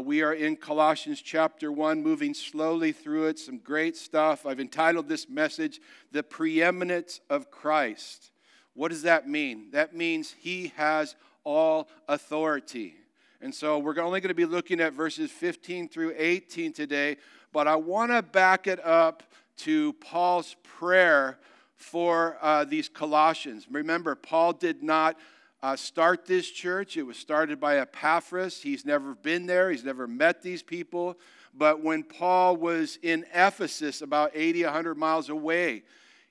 [0.00, 3.38] We are in Colossians chapter 1, moving slowly through it.
[3.38, 4.46] Some great stuff.
[4.46, 5.80] I've entitled this message,
[6.12, 8.30] The Preeminence of Christ.
[8.74, 9.70] What does that mean?
[9.72, 12.94] That means he has all authority.
[13.42, 17.16] And so we're only going to be looking at verses 15 through 18 today,
[17.52, 19.22] but I want to back it up
[19.58, 21.38] to Paul's prayer
[21.76, 23.66] for uh, these Colossians.
[23.70, 25.16] Remember, Paul did not
[25.62, 26.96] uh, start this church.
[26.96, 28.62] It was started by Epaphras.
[28.62, 31.18] He's never been there, he's never met these people.
[31.52, 35.82] But when Paul was in Ephesus, about 80, 100 miles away,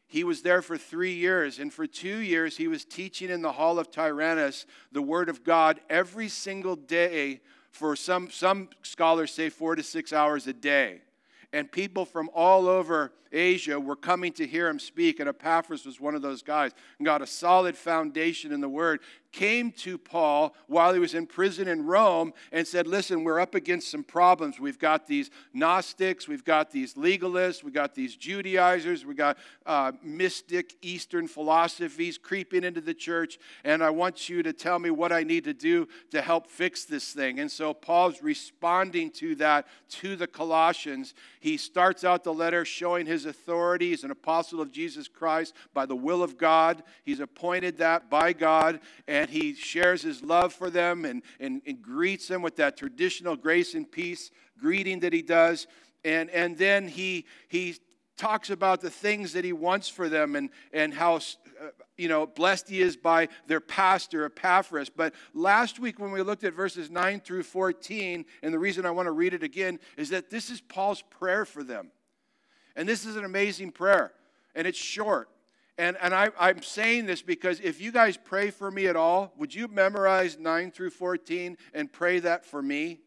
[0.08, 1.60] he was there for three years.
[1.60, 5.44] And for two years, he was teaching in the hall of Tyrannus the word of
[5.44, 11.02] God every single day for some, some scholars say four to six hours a day
[11.52, 16.00] and people from all over Asia were coming to hear him speak, and Epaphras was
[16.00, 19.02] one of those guys and got a solid foundation in the word
[19.32, 23.56] came to Paul while he was in prison in Rome and said, Listen, we're up
[23.56, 24.60] against some problems.
[24.60, 29.92] We've got these Gnostics, we've got these legalists, we've got these Judaizers, we've got uh,
[30.02, 35.12] mystic Eastern philosophies creeping into the church, and I want you to tell me what
[35.12, 37.40] I need to do to help fix this thing.
[37.40, 41.14] And so Paul's responding to that to the Colossians.
[41.40, 43.90] He starts out the letter showing his authority.
[43.90, 48.34] He's an apostle of Jesus Christ by the will of God, he's appointed that by
[48.34, 48.80] God.
[49.08, 52.78] And and he shares his love for them and, and, and greets them with that
[52.78, 55.68] traditional grace and peace greeting that he does.
[56.06, 57.76] And, and then he, he
[58.16, 61.20] talks about the things that he wants for them and, and how uh,
[61.98, 64.90] you know blessed he is by their pastor epaphras.
[64.90, 68.92] But last week when we looked at verses 9 through 14 and the reason i
[68.92, 71.92] want to read it again is that this is paul's prayer for them.
[72.78, 74.14] And this is an amazing prayer
[74.56, 75.30] and it's short
[75.80, 79.34] and, and I, I'm saying this because if you guys pray for me at all,
[79.38, 83.00] would you memorize 9 through 14 and pray that for me?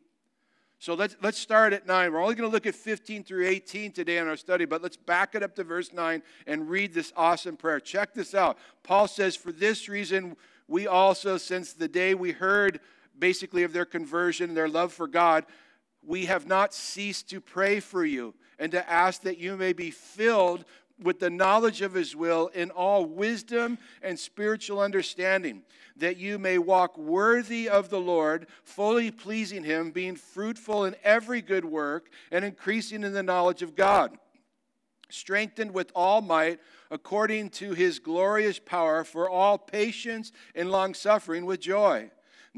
[0.79, 2.11] So let's, let's start at 9.
[2.11, 4.97] We're only going to look at 15 through 18 today in our study, but let's
[4.97, 7.79] back it up to verse 9 and read this awesome prayer.
[7.79, 8.57] Check this out.
[8.83, 10.35] Paul says, For this reason,
[10.67, 12.81] we also, since the day we heard
[13.19, 15.45] basically of their conversion, their love for God,
[16.03, 19.91] we have not ceased to pray for you and to ask that you may be
[19.91, 20.65] filled
[21.03, 25.63] with the knowledge of his will in all wisdom and spiritual understanding,
[25.97, 31.43] that you may walk worthy of the Lord, fully pleasing him, being fruitful in every
[31.43, 34.17] good work, and increasing in the knowledge of God,
[35.11, 36.61] strengthened with all might
[36.91, 42.11] according to his glorious power for all patience and long suffering with joy.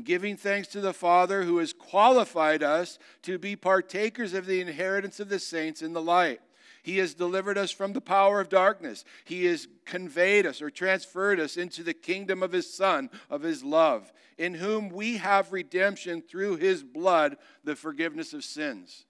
[0.03, 5.21] Giving thanks to the Father who has qualified us to be partakers of the inheritance
[5.21, 6.41] of the saints in the light.
[6.85, 9.07] He has delivered us from the power of darkness.
[9.25, 13.65] He has conveyed us or transferred us into the kingdom of His Son, of His
[13.65, 19.07] love, in whom we have redemption through His blood, the forgiveness of sins.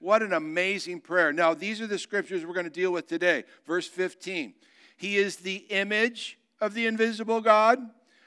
[0.00, 1.32] What an amazing prayer.
[1.32, 3.44] Now, these are the scriptures we're going to deal with today.
[3.64, 4.52] Verse 15
[4.96, 7.78] He is the image of the invisible God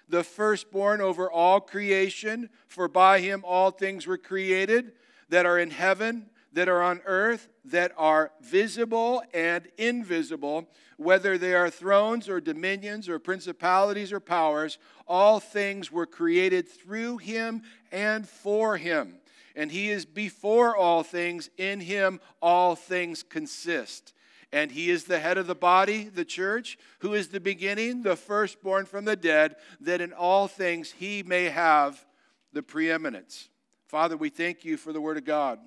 [0.08, 4.94] the firstborn over all creation, for by him all things were created
[5.30, 11.54] that are in heaven that are on earth that are visible and invisible, whether they
[11.54, 17.62] are thrones or dominions or principalities or powers, all things were created through him
[17.92, 19.16] and for him.
[19.54, 24.14] And he is before all things, in him all things consist.
[24.54, 28.16] And he is the head of the body, the church, who is the beginning, the
[28.16, 32.06] firstborn from the dead, that in all things he may have
[32.54, 33.50] the preeminence.
[33.88, 35.60] Father, we thank you for the word of God.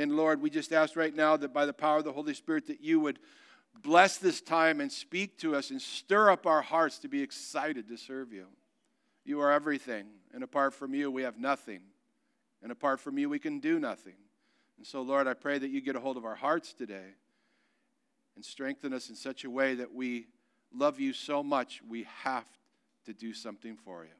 [0.00, 2.66] And Lord, we just ask right now that by the power of the Holy Spirit
[2.68, 3.18] that you would
[3.82, 7.86] bless this time and speak to us and stir up our hearts to be excited
[7.86, 8.46] to serve you.
[9.26, 11.80] You are everything, and apart from you, we have nothing.
[12.62, 14.14] And apart from you, we can do nothing.
[14.78, 17.14] And so, Lord, I pray that you get a hold of our hearts today
[18.36, 20.28] and strengthen us in such a way that we
[20.74, 22.48] love you so much, we have
[23.04, 24.10] to do something for you.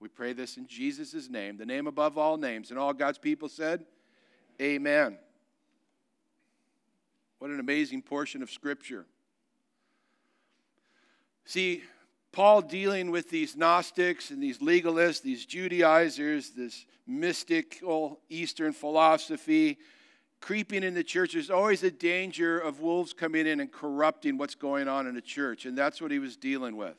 [0.00, 2.70] We pray this in Jesus' name, the name above all names.
[2.70, 3.86] And all God's people said,
[4.60, 5.18] Amen.
[7.38, 9.06] What an amazing portion of Scripture.
[11.44, 11.82] See,
[12.32, 19.78] Paul dealing with these Gnostics and these legalists, these Judaizers, this mystical Eastern philosophy
[20.40, 21.32] creeping in the church.
[21.32, 25.20] There's always a danger of wolves coming in and corrupting what's going on in a
[25.22, 26.96] church, and that's what he was dealing with.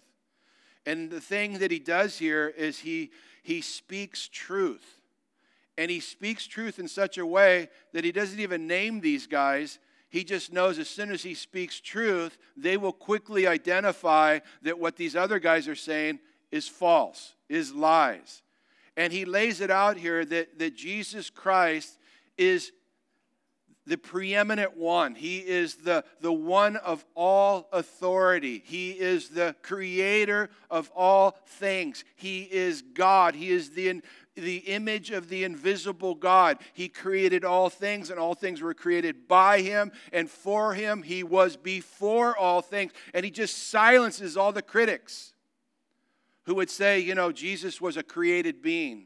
[0.85, 3.11] And the thing that he does here is he,
[3.43, 4.99] he speaks truth.
[5.77, 9.79] And he speaks truth in such a way that he doesn't even name these guys.
[10.09, 14.95] He just knows as soon as he speaks truth, they will quickly identify that what
[14.95, 16.19] these other guys are saying
[16.51, 18.41] is false, is lies.
[18.95, 21.97] And he lays it out here that, that Jesus Christ
[22.37, 22.71] is
[23.87, 25.15] the preeminent one.
[25.15, 28.63] He is the, the one of all authority.
[28.65, 32.03] He is the creator of all things.
[32.15, 33.35] He is God.
[33.35, 34.01] He is the,
[34.35, 36.57] the image of the invisible God.
[36.73, 41.03] He created all things, and all things were created by him and for him.
[41.03, 42.91] He was before all things.
[43.13, 45.33] And he just silences all the critics
[46.43, 49.05] who would say, you know, Jesus was a created being.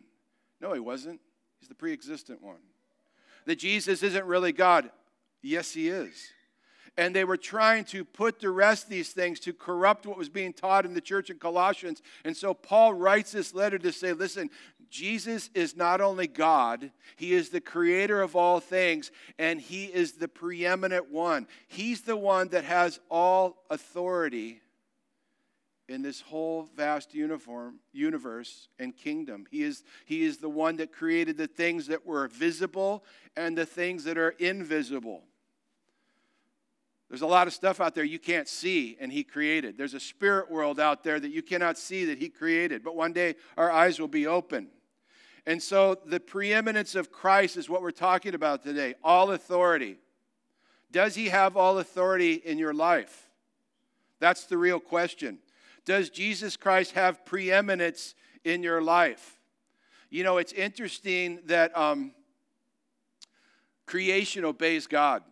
[0.60, 1.22] No, he wasn't.
[1.60, 2.60] He's the pre existent one
[3.46, 4.92] that Jesus isn't really God.
[5.42, 6.32] Yes, he is.
[7.00, 10.52] And they were trying to put to rest these things to corrupt what was being
[10.52, 12.02] taught in the church in Colossians.
[12.26, 14.50] And so Paul writes this letter to say, listen,
[14.90, 20.14] Jesus is not only God, He is the creator of all things, and He is
[20.14, 21.48] the preeminent one.
[21.70, 24.60] He's the one that has all authority
[25.88, 29.48] in this whole vast uniform, universe and kingdom.
[29.50, 33.06] He is, he is the one that created the things that were visible
[33.38, 35.24] and the things that are invisible.
[37.10, 39.78] There's a lot of stuff out there you can't see and He created.
[39.78, 42.84] There's a spirit world out there that you cannot see that He created.
[42.84, 44.68] But one day our eyes will be open.
[45.46, 49.98] And so the preeminence of Christ is what we're talking about today all authority.
[50.92, 53.30] Does He have all authority in your life?
[54.20, 55.40] That's the real question.
[55.86, 58.14] Does Jesus Christ have preeminence
[58.44, 59.40] in your life?
[60.12, 62.12] You know, it's interesting that um,
[63.86, 65.24] creation obeys God.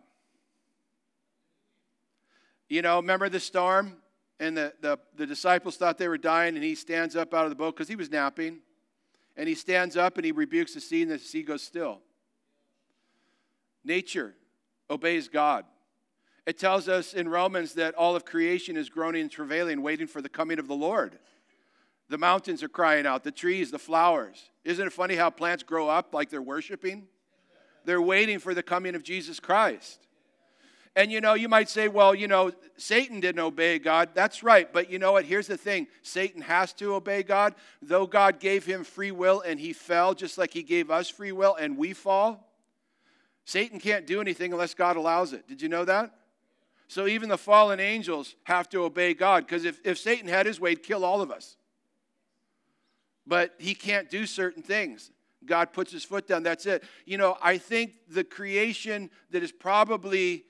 [2.68, 3.96] You know, remember the storm?
[4.40, 7.50] And the, the, the disciples thought they were dying, and he stands up out of
[7.50, 8.60] the boat because he was napping.
[9.36, 12.00] And he stands up and he rebukes the sea, and the sea goes still.
[13.84, 14.34] Nature
[14.90, 15.64] obeys God.
[16.46, 20.22] It tells us in Romans that all of creation is groaning and travailing, waiting for
[20.22, 21.18] the coming of the Lord.
[22.08, 24.50] The mountains are crying out, the trees, the flowers.
[24.64, 27.06] Isn't it funny how plants grow up like they're worshiping?
[27.84, 30.07] They're waiting for the coming of Jesus Christ.
[30.98, 34.08] And you know, you might say, well, you know, Satan didn't obey God.
[34.14, 34.70] That's right.
[34.72, 35.24] But you know what?
[35.24, 37.54] Here's the thing Satan has to obey God.
[37.80, 41.30] Though God gave him free will and he fell, just like he gave us free
[41.30, 42.52] will and we fall,
[43.44, 45.46] Satan can't do anything unless God allows it.
[45.46, 46.10] Did you know that?
[46.88, 50.58] So even the fallen angels have to obey God because if, if Satan had his
[50.58, 51.56] way, he'd kill all of us.
[53.24, 55.12] But he can't do certain things.
[55.46, 56.82] God puts his foot down, that's it.
[57.06, 60.42] You know, I think the creation that is probably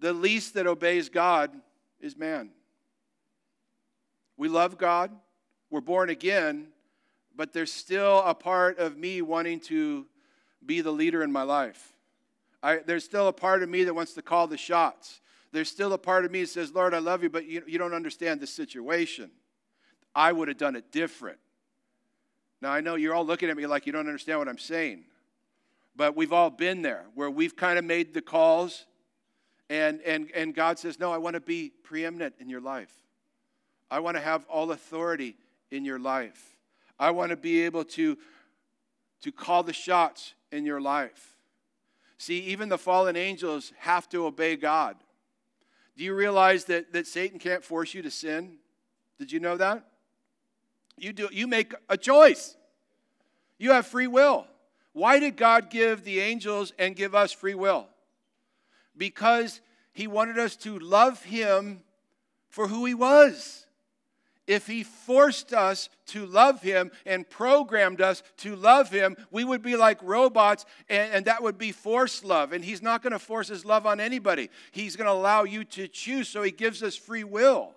[0.00, 1.52] the least that obeys God
[2.00, 2.50] is man.
[4.36, 5.10] We love God,
[5.70, 6.68] we're born again,
[7.36, 10.06] but there's still a part of me wanting to
[10.64, 11.92] be the leader in my life.
[12.62, 15.20] I, there's still a part of me that wants to call the shots.
[15.52, 17.78] There's still a part of me that says, Lord, I love you, but you, you
[17.78, 19.30] don't understand the situation.
[20.14, 21.38] I would have done it different.
[22.60, 25.04] Now, I know you're all looking at me like you don't understand what I'm saying,
[25.96, 28.84] but we've all been there where we've kind of made the calls,
[29.70, 32.92] and, and, and God says, No, I want to be preeminent in your life.
[33.90, 35.36] I want to have all authority
[35.70, 36.56] in your life.
[36.98, 38.18] I want to be able to,
[39.22, 41.36] to call the shots in your life.
[42.18, 44.96] See, even the fallen angels have to obey God.
[45.96, 48.56] Do you realize that, that Satan can't force you to sin?
[49.18, 49.84] Did you know that?
[50.98, 52.56] You, do, you make a choice.
[53.58, 54.46] You have free will.
[54.92, 57.86] Why did God give the angels and give us free will?
[58.96, 59.60] Because
[59.92, 61.82] he wanted us to love him
[62.48, 63.66] for who he was
[64.50, 69.62] if he forced us to love him and programmed us to love him, we would
[69.62, 72.52] be like robots, and, and that would be forced love.
[72.52, 75.62] And he's not going to force his love on anybody, he's going to allow you
[75.64, 77.74] to choose, so he gives us free will.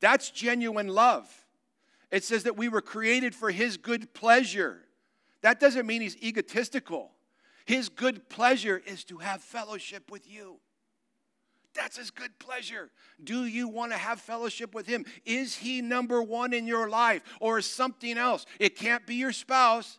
[0.00, 1.28] That's genuine love.
[2.10, 4.78] It says that we were created for his good pleasure.
[5.42, 7.10] That doesn't mean he's egotistical.
[7.64, 10.60] His good pleasure is to have fellowship with you.
[11.74, 12.90] That's his good pleasure.
[13.22, 15.06] Do you want to have fellowship with him?
[15.24, 18.44] Is he number one in your life or is something else?
[18.58, 19.98] It can't be your spouse.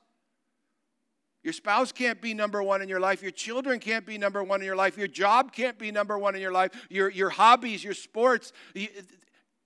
[1.44, 3.22] Your spouse can't be number one in your life.
[3.22, 4.98] Your children can't be number one in your life.
[4.98, 6.72] Your job can't be number one in your life.
[6.90, 8.54] Your, your hobbies, your sports.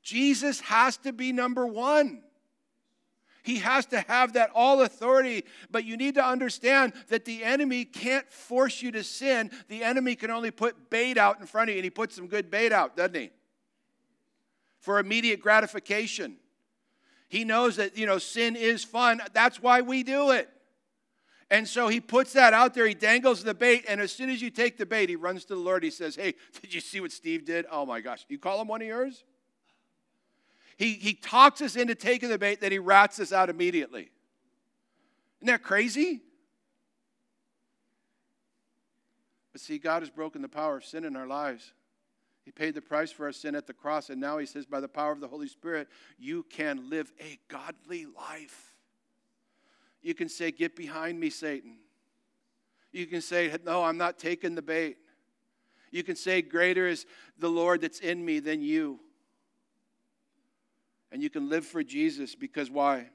[0.01, 2.23] Jesus has to be number one.
[3.47, 5.45] He has to have that all authority.
[5.71, 9.51] But you need to understand that the enemy can't force you to sin.
[9.69, 12.27] The enemy can only put bait out in front of you, and he puts some
[12.27, 13.29] good bait out, doesn't he?
[14.81, 16.35] For immediate gratification.
[17.29, 19.21] He knows that, you know, sin is fun.
[19.31, 20.49] That's why we do it.
[21.49, 22.85] And so he puts that out there.
[22.85, 23.85] He dangles the bait.
[23.87, 25.83] And as soon as you take the bait, he runs to the Lord.
[25.83, 27.65] He says, Hey, did you see what Steve did?
[27.71, 28.25] Oh my gosh.
[28.27, 29.23] You call him one of yours?
[30.77, 34.11] He, he talks us into taking the bait, then he rats us out immediately.
[35.39, 36.21] Isn't that crazy?
[39.51, 41.73] But see, God has broken the power of sin in our lives.
[42.45, 44.79] He paid the price for our sin at the cross, and now He says, by
[44.79, 48.73] the power of the Holy Spirit, you can live a godly life.
[50.01, 51.77] You can say, Get behind me, Satan.
[52.93, 54.97] You can say, No, I'm not taking the bait.
[55.91, 57.05] You can say, Greater is
[57.37, 58.99] the Lord that's in me than you.
[61.11, 63.09] And you can live for Jesus because why?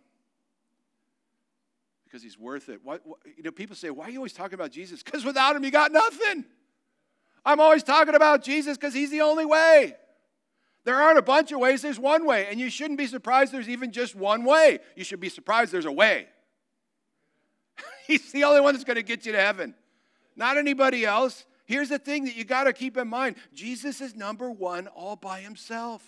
[2.05, 2.81] Because he's worth it.
[2.83, 5.03] What, what, you know, people say, Why are you always talking about Jesus?
[5.03, 6.45] Because without him, you got nothing.
[7.45, 9.97] I'm always talking about Jesus because he's the only way.
[10.85, 12.47] There aren't a bunch of ways, there's one way.
[12.51, 14.81] And you shouldn't be surprised there's even just one way.
[14.97, 16.27] You should be surprised there's a way.
[18.07, 19.75] he's the only one that's going to get you to heaven,
[20.35, 21.45] not anybody else.
[21.65, 25.17] Here's the thing that you got to keep in mind Jesus is number one all
[25.17, 26.03] by himself.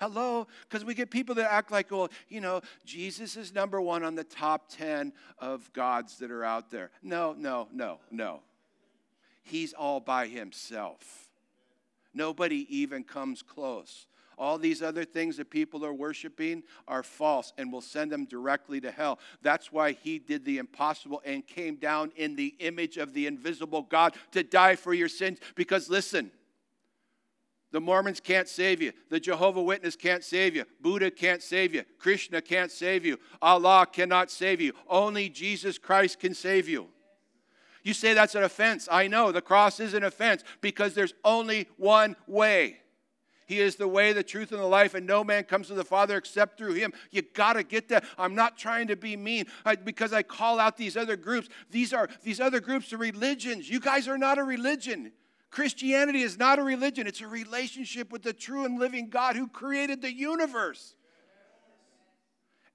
[0.00, 0.46] Hello?
[0.68, 4.14] Because we get people that act like, well, you know, Jesus is number one on
[4.14, 6.90] the top 10 of gods that are out there.
[7.02, 8.40] No, no, no, no.
[9.42, 11.28] He's all by himself.
[12.14, 14.06] Nobody even comes close.
[14.38, 18.80] All these other things that people are worshiping are false and will send them directly
[18.80, 19.18] to hell.
[19.42, 23.82] That's why he did the impossible and came down in the image of the invisible
[23.82, 25.38] God to die for your sins.
[25.56, 26.30] Because listen,
[27.70, 28.92] the Mormons can't save you.
[29.10, 30.64] The Jehovah Witness can't save you.
[30.80, 31.84] Buddha can't save you.
[31.98, 33.18] Krishna can't save you.
[33.42, 34.72] Allah cannot save you.
[34.88, 36.88] Only Jesus Christ can save you.
[37.82, 38.88] You say that's an offense.
[38.90, 42.78] I know the cross is an offense because there's only one way.
[43.46, 45.84] He is the way, the truth, and the life, and no man comes to the
[45.84, 46.92] Father except through him.
[47.10, 48.04] You got to get that.
[48.18, 51.48] I'm not trying to be mean I, because I call out these other groups.
[51.70, 53.70] These are these other groups are religions.
[53.70, 55.12] You guys are not a religion.
[55.50, 59.48] Christianity is not a religion, it's a relationship with the true and living God who
[59.48, 60.94] created the universe.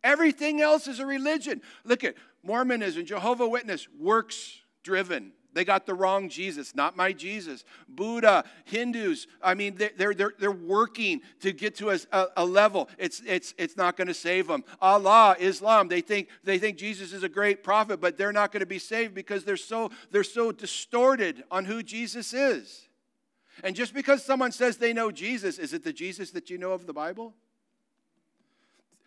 [0.03, 1.61] Everything else is a religion.
[1.85, 5.31] Look at Mormonism, Jehovah Witness, works driven.
[5.53, 7.63] They got the wrong Jesus, not my Jesus.
[7.87, 12.89] Buddha, Hindus, I mean, they're, they're, they're working to get to a, a level.
[12.97, 14.63] It's, it's, it's not going to save them.
[14.81, 18.61] Allah, Islam, they think, they think Jesus is a great prophet, but they're not going
[18.61, 22.87] to be saved because they're so, they're so distorted on who Jesus is.
[23.63, 26.71] And just because someone says they know Jesus, is it the Jesus that you know
[26.71, 27.35] of the Bible?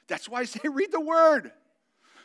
[0.06, 1.50] That's why I say read the Word.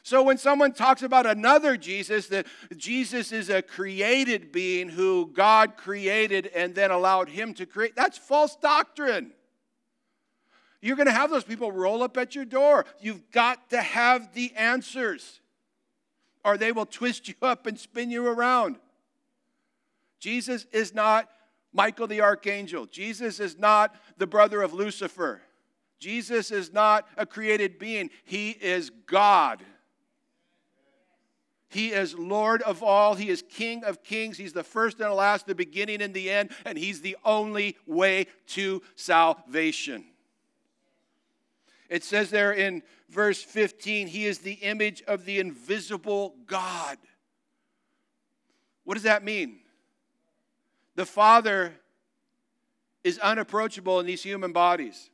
[0.03, 5.77] So when someone talks about another Jesus, that Jesus is a created being who God
[5.77, 9.31] created and then allowed him to create, that's false doctrine.
[10.81, 12.85] You're going to have those people roll up at your door.
[12.99, 15.39] You've got to have the answers,
[16.43, 18.77] or they will twist you up and spin you around.
[20.19, 21.29] Jesus is not
[21.73, 22.85] Michael the archangel.
[22.87, 25.41] Jesus is not the brother of Lucifer.
[25.99, 28.09] Jesus is not a created being.
[28.23, 29.63] He is God.
[31.71, 33.15] He is Lord of all.
[33.15, 34.37] He is King of kings.
[34.37, 37.77] He's the first and the last, the beginning and the end, and He's the only
[37.87, 40.03] way to salvation.
[41.89, 46.97] It says there in verse 15, He is the image of the invisible God.
[48.83, 49.59] What does that mean?
[50.95, 51.73] The Father
[53.01, 55.09] is unapproachable in these human bodies.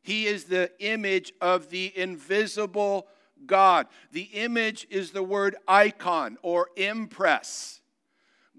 [0.00, 3.06] He is the image of the invisible
[3.46, 3.86] God.
[4.12, 7.80] The image is the word icon or impress.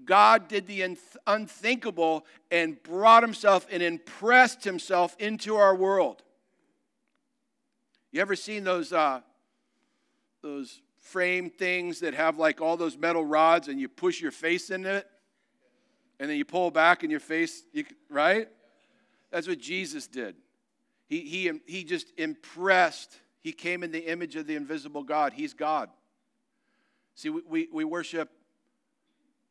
[0.06, 6.24] God did the unthinkable and brought himself and impressed himself into our world.
[8.12, 9.22] You ever seen those, uh,
[10.42, 14.70] those frame things that have like all those metal rods and you push your face
[14.70, 15.08] into it
[16.20, 18.48] and then you pull back and your face, you, right?
[19.32, 20.36] That's what Jesus did.
[21.08, 25.34] He, he, he just impressed he came in the image of the invisible God.
[25.34, 25.90] He's God.
[27.16, 28.30] See, we, we, we worship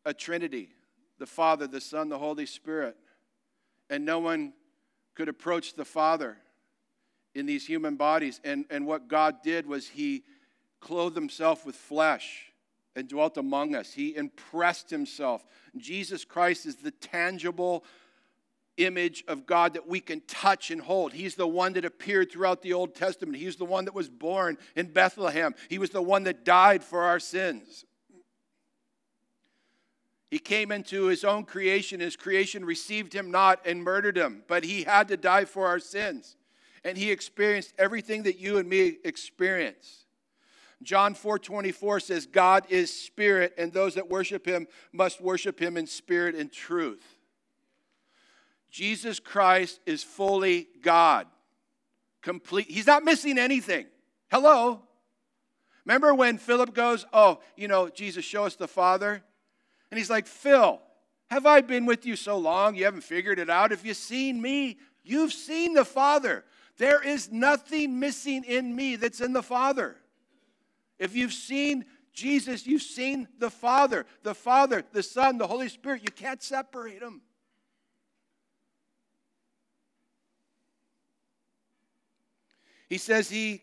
[0.04, 0.70] a Trinity
[1.18, 2.96] the Father, the Son, the Holy Spirit.
[3.90, 4.52] And no one
[5.14, 6.36] could approach the Father
[7.34, 8.40] in these human bodies.
[8.44, 10.24] And, and what God did was He
[10.80, 12.52] clothed Himself with flesh
[12.94, 13.92] and dwelt among us.
[13.92, 15.44] He impressed Himself.
[15.76, 17.84] Jesus Christ is the tangible
[18.78, 21.12] image of God that we can touch and hold.
[21.12, 23.36] He's the one that appeared throughout the Old Testament.
[23.36, 25.54] He's the one that was born in Bethlehem.
[25.68, 27.84] He was the one that died for our sins.
[30.30, 32.00] He came into his own creation.
[32.00, 35.78] His creation received him not and murdered him, but he had to die for our
[35.78, 36.36] sins.
[36.84, 40.04] And he experienced everything that you and me experience.
[40.82, 45.76] John 4 24 says, God is spirit, and those that worship him must worship him
[45.76, 47.17] in spirit and truth.
[48.70, 51.26] Jesus Christ is fully God.
[52.22, 52.70] Complete.
[52.70, 53.86] He's not missing anything.
[54.30, 54.82] Hello?
[55.84, 59.22] Remember when Philip goes, Oh, you know, Jesus, show us the Father?
[59.90, 60.80] And he's like, Phil,
[61.30, 63.72] have I been with you so long you haven't figured it out?
[63.72, 66.44] If you've seen me, you've seen the Father.
[66.76, 69.96] There is nothing missing in me that's in the Father.
[70.98, 74.06] If you've seen Jesus, you've seen the Father.
[74.22, 77.22] The Father, the Son, the Holy Spirit, you can't separate them.
[82.88, 83.62] He says he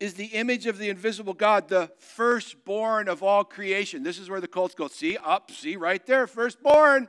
[0.00, 4.02] is the image of the invisible God, the firstborn of all creation.
[4.02, 4.88] This is where the cults go.
[4.88, 7.08] See, up, see, right there, firstborn.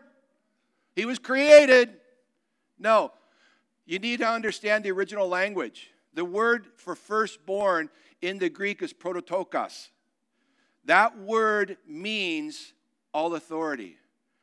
[0.96, 1.94] He was created.
[2.80, 3.12] No,
[3.86, 5.92] you need to understand the original language.
[6.14, 7.90] The word for firstborn
[8.22, 9.90] in the Greek is prototokos.
[10.86, 12.74] That word means
[13.14, 13.98] all authority.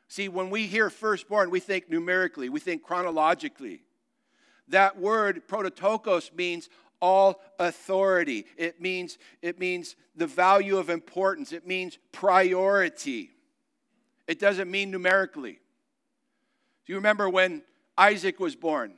[0.09, 3.83] See, when we hear firstborn, we think numerically, we think chronologically.
[4.69, 6.69] That word prototokos means
[7.01, 8.47] all authority.
[8.57, 11.53] It means, it means the value of importance.
[11.53, 13.31] It means priority.
[14.27, 15.61] It doesn't mean numerically.
[16.85, 17.63] Do you remember when
[17.97, 18.95] Isaac was born?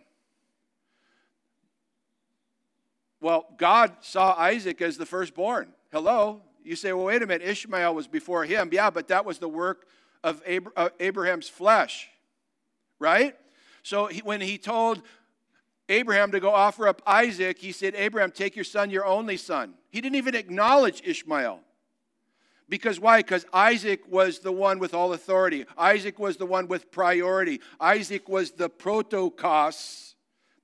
[3.20, 5.72] Well, God saw Isaac as the firstborn.
[5.92, 6.42] Hello?
[6.62, 8.68] You say, well, wait a minute, Ishmael was before him.
[8.72, 9.86] Yeah, but that was the work
[10.22, 10.42] of
[10.76, 12.08] uh, Abraham's flesh,
[12.98, 13.34] right?
[13.82, 15.02] So he, when he told
[15.88, 19.74] Abraham to go offer up Isaac, he said, Abraham, take your son, your only son.
[19.90, 21.60] He didn't even acknowledge Ishmael.
[22.68, 23.20] Because why?
[23.20, 25.64] Because Isaac was the one with all authority.
[25.78, 27.60] Isaac was the one with priority.
[27.80, 30.14] Isaac was the protokos,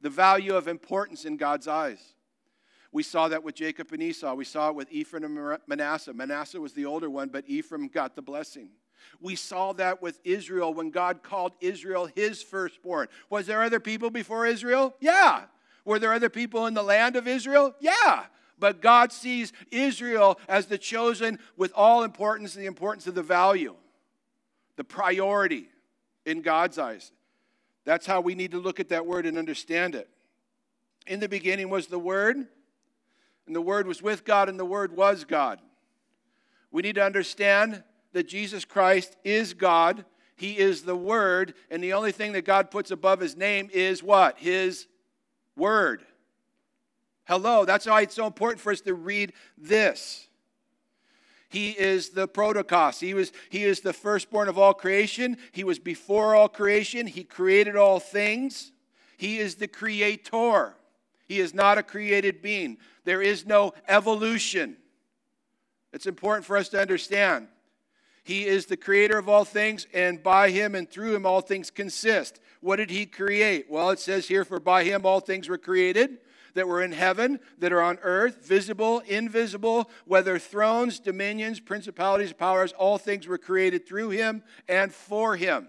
[0.02, 2.14] the value of importance in God's eyes.
[2.93, 4.35] We saw that with Jacob and Esau.
[4.35, 6.12] We saw it with Ephraim and Manasseh.
[6.12, 8.69] Manasseh was the older one, but Ephraim got the blessing.
[9.20, 13.08] We saw that with Israel when God called Israel his firstborn.
[13.30, 14.94] Was there other people before Israel?
[15.00, 15.44] Yeah.
[15.84, 17.75] Were there other people in the land of Israel?
[17.80, 18.25] Yeah.
[18.58, 23.75] But God sees Israel as the chosen with all importance the importance of the value,
[24.76, 25.68] the priority
[26.24, 27.12] in God's eyes.
[27.85, 30.09] That's how we need to look at that word and understand it.
[31.07, 34.96] In the beginning was the Word, and the Word was with God, and the Word
[34.96, 35.61] was God.
[36.70, 37.83] We need to understand
[38.14, 40.05] that Jesus Christ is God.
[40.37, 44.03] He is the Word, and the only thing that God puts above His name is
[44.03, 44.38] what?
[44.38, 44.87] His
[45.57, 46.05] Word.
[47.27, 50.29] Hello, that's why it's so important for us to read this.
[51.48, 52.98] He is the protokos.
[52.98, 55.37] He, was, he is the firstborn of all creation.
[55.53, 57.07] He was before all creation.
[57.07, 58.72] He created all things.
[59.16, 60.74] He is the creator.
[61.29, 62.79] He is not a created being.
[63.05, 64.77] There is no evolution.
[65.92, 67.46] It's important for us to understand.
[68.24, 71.70] He is the creator of all things, and by him and through him all things
[71.70, 72.40] consist.
[72.60, 73.70] What did he create?
[73.70, 76.18] Well, it says here, For by him all things were created
[76.54, 82.72] that were in heaven, that are on earth, visible, invisible, whether thrones, dominions, principalities, powers,
[82.72, 85.68] all things were created through him and for him.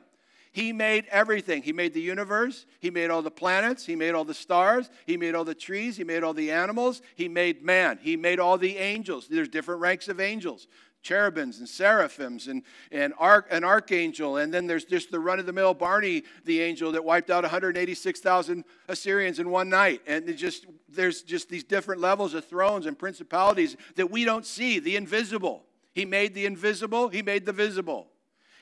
[0.52, 1.64] He made everything.
[1.64, 2.66] He made the universe.
[2.80, 3.86] He made all the planets.
[3.86, 4.90] He made all the stars.
[5.06, 5.98] He made all the trees.
[5.98, 7.02] He made all the animals.
[7.16, 8.00] He made man.
[8.02, 9.28] He made all the angels.
[9.28, 10.68] There's different ranks of angels
[11.06, 14.38] cherubims and seraphims and, and arch, an archangel.
[14.38, 17.44] And then there's just the run of the mill Barney, the angel that wiped out
[17.44, 20.02] 186,000 Assyrians in one night.
[20.08, 24.80] And just, there's just these different levels of thrones and principalities that we don't see,
[24.80, 25.64] the invisible.
[25.94, 28.08] He made the invisible, He made the visible.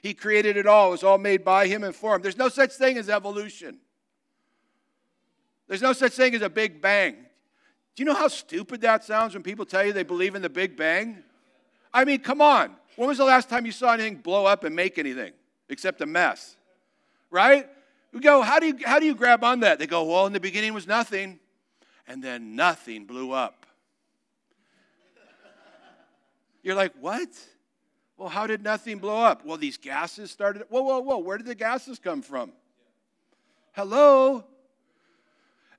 [0.03, 0.89] He created it all.
[0.89, 2.21] It was all made by Him and for Him.
[2.21, 3.77] There's no such thing as evolution.
[5.69, 7.13] There's no such thing as a big bang.
[7.95, 10.49] Do you know how stupid that sounds when people tell you they believe in the
[10.49, 11.23] big bang?
[11.93, 12.75] I mean, come on.
[12.95, 15.33] When was the last time you saw anything blow up and make anything
[15.69, 16.55] except a mess?
[17.29, 17.67] Right?
[18.11, 19.79] We go, how do you how do you grab on that?
[19.79, 21.39] They go, well, in the beginning was nothing,
[22.07, 23.65] and then nothing blew up.
[26.61, 27.29] You're like, what?
[28.17, 29.43] Well, how did nothing blow up?
[29.45, 30.63] Well, these gases started.
[30.69, 31.17] Whoa, whoa, whoa.
[31.17, 32.53] Where did the gases come from?
[33.73, 34.45] Hello?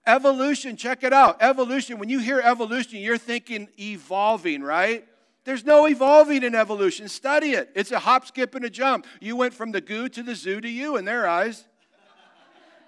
[0.07, 1.41] Evolution, check it out.
[1.41, 5.07] Evolution, when you hear evolution, you're thinking evolving, right?
[5.45, 7.09] There's no evolving in evolution.
[7.09, 7.71] Study it.
[7.75, 9.07] It's a hop, skip, and a jump.
[9.21, 11.65] You went from the goo to the zoo to you in their eyes.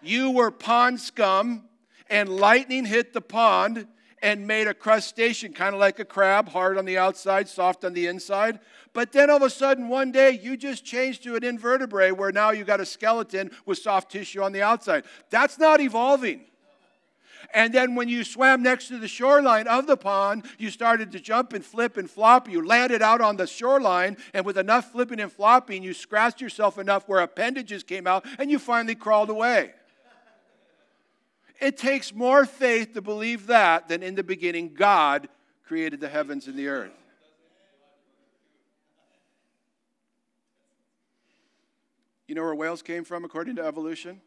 [0.02, 1.64] You were pond scum,
[2.08, 3.86] and lightning hit the pond
[4.22, 7.92] and made a crustacean, kind of like a crab, hard on the outside, soft on
[7.92, 8.60] the inside.
[8.92, 12.32] But then all of a sudden, one day, you just changed to an invertebrate where
[12.32, 15.04] now you got a skeleton with soft tissue on the outside.
[15.28, 16.46] That's not evolving.
[17.54, 21.20] And then when you swam next to the shoreline of the pond, you started to
[21.20, 22.48] jump and flip and flop.
[22.48, 26.78] You landed out on the shoreline, and with enough flipping and flopping, you scratched yourself
[26.78, 29.72] enough where appendages came out, and you finally crawled away.
[31.60, 35.28] It takes more faith to believe that than in the beginning God
[35.64, 36.92] created the heavens and the earth.
[42.28, 44.20] You know where whales came from according to evolution?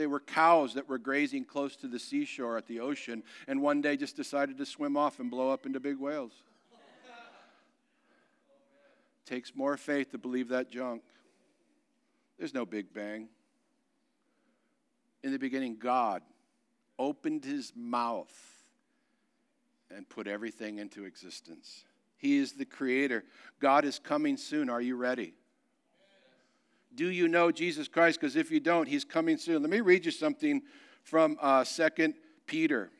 [0.00, 3.82] They were cows that were grazing close to the seashore at the ocean, and one
[3.82, 6.32] day just decided to swim off and blow up into big whales.
[9.26, 11.02] Takes more faith to believe that junk.
[12.38, 13.28] There's no Big Bang.
[15.22, 16.22] In the beginning, God
[16.98, 18.64] opened his mouth
[19.94, 21.84] and put everything into existence.
[22.16, 23.22] He is the creator.
[23.60, 24.70] God is coming soon.
[24.70, 25.34] Are you ready?
[26.94, 28.20] Do you know Jesus Christ?
[28.20, 29.62] Because if you don't, he's coming soon.
[29.62, 30.62] Let me read you something
[31.02, 32.14] from uh, 2
[32.46, 32.90] Peter.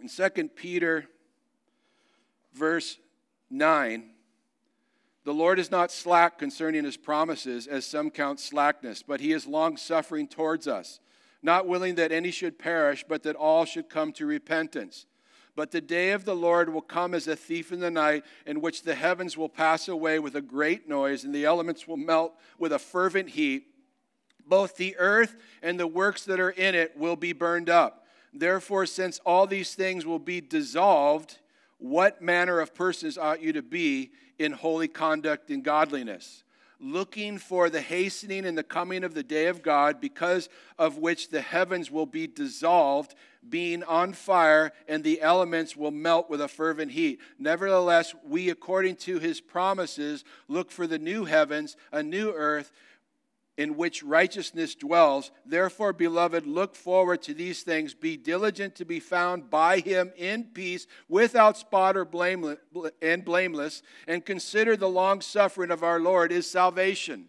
[0.00, 1.06] In 2 Peter,
[2.52, 2.98] verse
[3.50, 4.10] 9,
[5.24, 9.46] the Lord is not slack concerning his promises, as some count slackness, but he is
[9.46, 11.00] long suffering towards us,
[11.42, 15.06] not willing that any should perish, but that all should come to repentance.
[15.56, 18.60] But the day of the Lord will come as a thief in the night, in
[18.60, 22.34] which the heavens will pass away with a great noise, and the elements will melt
[22.58, 23.68] with a fervent heat.
[24.46, 28.06] Both the earth and the works that are in it will be burned up.
[28.32, 31.38] Therefore, since all these things will be dissolved,
[31.78, 36.42] what manner of persons ought you to be in holy conduct and godliness?
[36.80, 41.30] Looking for the hastening and the coming of the day of God, because of which
[41.30, 43.14] the heavens will be dissolved,
[43.48, 47.20] being on fire, and the elements will melt with a fervent heat.
[47.38, 52.72] Nevertheless, we, according to his promises, look for the new heavens, a new earth
[53.56, 55.30] in which righteousness dwells.
[55.46, 57.94] Therefore, beloved, look forward to these things.
[57.94, 62.58] Be diligent to be found by him in peace, without spot or blameless,
[63.00, 67.26] and blameless, and consider the long suffering of our Lord is salvation.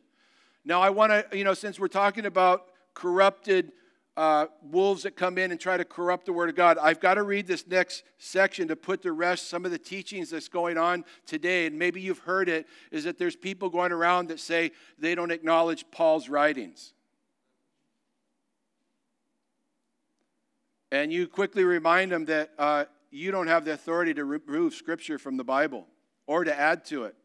[0.63, 3.71] Now, I want to, you know, since we're talking about corrupted
[4.17, 6.77] uh, wolves that come in and try to corrupt the Word of God.
[6.77, 10.29] I've got to read this next section to put to rest some of the teachings
[10.29, 11.65] that's going on today.
[11.65, 15.31] And maybe you've heard it is that there's people going around that say they don't
[15.31, 16.93] acknowledge Paul's writings.
[20.91, 25.17] And you quickly remind them that uh, you don't have the authority to remove Scripture
[25.17, 25.87] from the Bible
[26.25, 27.15] or to add to it.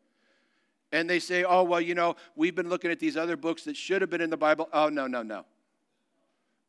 [0.91, 3.77] And they say, oh, well, you know, we've been looking at these other books that
[3.77, 4.69] should have been in the Bible.
[4.73, 5.45] Oh, no, no, no.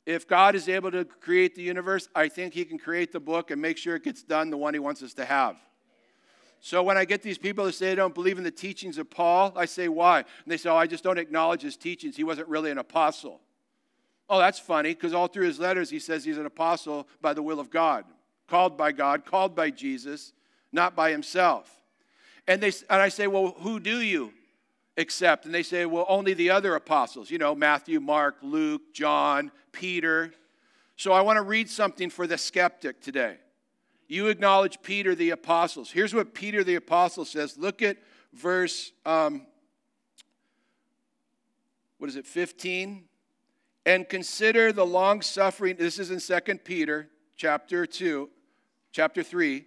[0.05, 3.51] If God is able to create the universe, I think He can create the book
[3.51, 5.57] and make sure it gets done the one He wants us to have.
[6.63, 9.09] So when I get these people that say they don't believe in the teachings of
[9.09, 10.19] Paul, I say, why?
[10.19, 12.15] And they say, oh, I just don't acknowledge his teachings.
[12.15, 13.41] He wasn't really an apostle.
[14.29, 17.41] Oh, that's funny, because all through his letters, he says he's an apostle by the
[17.41, 18.05] will of God,
[18.47, 20.33] called by God, called by Jesus,
[20.71, 21.81] not by himself.
[22.47, 24.31] And, they, and I say, well, who do you
[25.01, 25.45] accept?
[25.45, 30.31] And they say, well, only the other apostles, you know, Matthew, Mark, Luke, John, Peter.
[30.95, 33.37] So I want to read something for the skeptic today.
[34.07, 35.91] You acknowledge Peter the apostles.
[35.91, 37.57] Here's what Peter the apostle says.
[37.57, 37.97] Look at
[38.33, 39.45] verse, um,
[41.97, 43.05] what is it, 15?
[43.85, 45.75] And consider the long suffering.
[45.77, 48.29] This is in Second Peter chapter 2,
[48.91, 49.65] chapter 3.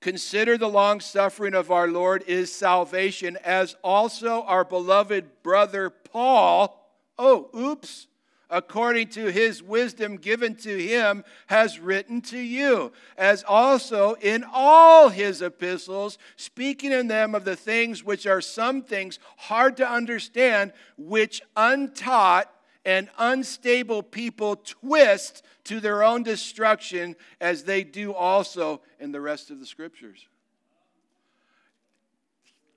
[0.00, 6.90] Consider the long suffering of our Lord is salvation, as also our beloved brother Paul,
[7.18, 8.06] oh, oops,
[8.48, 15.10] according to his wisdom given to him, has written to you, as also in all
[15.10, 20.72] his epistles, speaking in them of the things which are some things hard to understand,
[20.96, 22.50] which untaught
[22.84, 29.50] and unstable people twist to their own destruction as they do also in the rest
[29.50, 30.26] of the scriptures.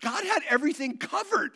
[0.02, 1.52] God had everything covered.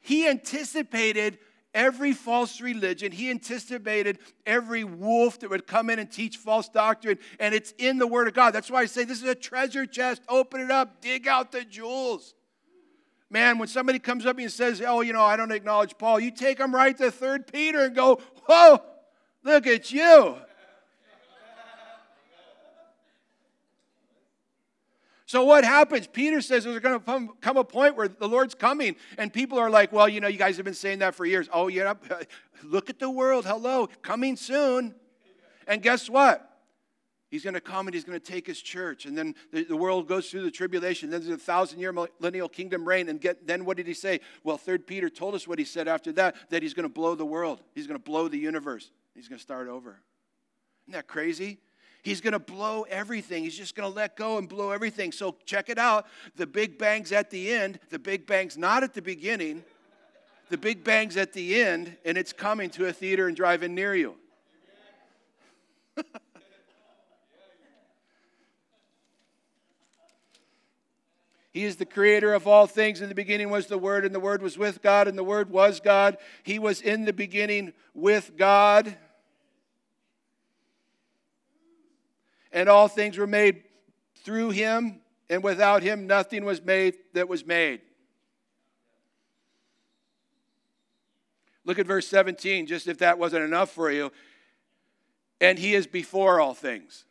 [0.00, 1.38] He anticipated
[1.72, 3.12] every false religion.
[3.12, 7.98] He anticipated every wolf that would come in and teach false doctrine, and it's in
[7.98, 8.52] the Word of God.
[8.52, 10.22] That's why I say this is a treasure chest.
[10.28, 12.34] Open it up, dig out the jewels.
[13.28, 16.30] Man, when somebody comes up and says, Oh, you know, I don't acknowledge Paul, you
[16.30, 18.80] take them right to 3 Peter and go, Whoa,
[19.42, 20.36] look at you.
[25.28, 26.06] So what happens?
[26.06, 29.68] Peter says there's going to come a point where the Lord's coming, and people are
[29.68, 31.94] like, "Well, you know, you guys have been saying that for years." Oh, yeah,
[32.62, 33.44] look at the world.
[33.44, 34.94] Hello, coming soon.
[35.66, 36.45] And guess what?
[37.28, 39.04] He's going to come and he's going to take his church.
[39.04, 41.10] And then the, the world goes through the tribulation.
[41.10, 43.08] Then there's a thousand year millennial kingdom reign.
[43.08, 44.20] And get, then what did he say?
[44.44, 47.14] Well, Third Peter told us what he said after that that he's going to blow
[47.14, 50.00] the world, he's going to blow the universe, he's going to start over.
[50.86, 51.58] Isn't that crazy?
[52.04, 53.42] He's going to blow everything.
[53.42, 55.10] He's just going to let go and blow everything.
[55.10, 56.06] So check it out.
[56.36, 57.80] The Big Bang's at the end.
[57.90, 59.64] The Big Bang's not at the beginning.
[60.48, 63.96] The Big Bang's at the end, and it's coming to a theater and driving near
[63.96, 64.14] you.
[71.56, 73.00] He is the creator of all things.
[73.00, 75.48] In the beginning was the Word, and the Word was with God, and the Word
[75.48, 76.18] was God.
[76.42, 78.94] He was in the beginning with God.
[82.52, 83.62] And all things were made
[84.16, 87.80] through him, and without him nothing was made that was made.
[91.64, 94.12] Look at verse 17, just if that wasn't enough for you.
[95.40, 97.06] And he is before all things.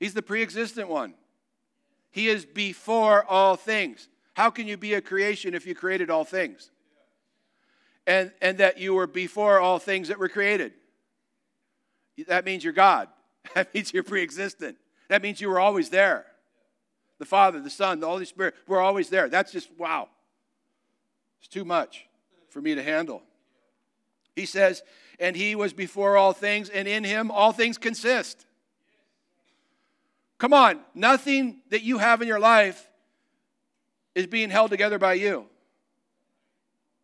[0.00, 1.12] He's the pre existent one.
[2.18, 4.08] He is before all things.
[4.34, 6.72] How can you be a creation if you created all things?
[8.08, 10.72] And, and that you were before all things that were created.
[12.26, 13.08] That means you're God.
[13.54, 14.78] That means you're pre existent.
[15.08, 16.26] That means you were always there.
[17.20, 19.28] The Father, the Son, the Holy Spirit were always there.
[19.28, 20.08] That's just wow.
[21.38, 22.04] It's too much
[22.50, 23.22] for me to handle.
[24.34, 24.82] He says,
[25.20, 28.44] and he was before all things, and in him all things consist.
[30.38, 32.88] Come on, nothing that you have in your life
[34.14, 35.46] is being held together by you.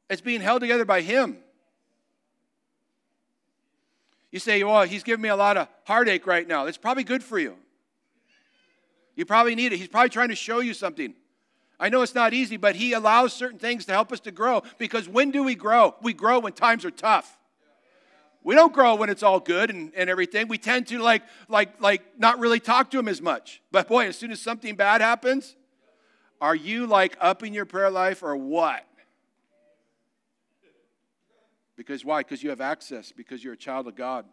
[0.09, 1.39] It's being held together by Him.
[4.31, 6.67] You say, well, He's giving me a lot of heartache right now.
[6.67, 7.57] It's probably good for you.
[9.17, 9.79] You probably need it.
[9.79, 11.15] He's probably trying to show you something.
[11.79, 14.63] I know it's not easy, but He allows certain things to help us to grow
[14.79, 15.97] because when do we grow?
[16.03, 17.37] We grow when times are tough.
[18.45, 20.49] We don't grow when it's all good and, and everything.
[20.49, 23.63] We tend to like, like, like not really talk to him as much.
[23.73, 25.57] But boy, as soon as something bad happens,
[26.43, 28.87] are you like up in your prayer life or what?
[31.75, 32.21] Because why?
[32.21, 34.27] Because you have access, because you're a child of God.